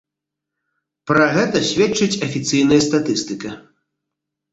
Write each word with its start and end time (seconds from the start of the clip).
Пра 1.09 1.27
гэта 1.35 1.57
сведчыць 1.71 2.21
афіцыйная 2.29 2.79
статыстыка. 2.87 3.49